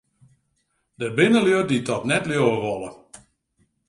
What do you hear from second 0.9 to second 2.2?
Der binne lju dy't dat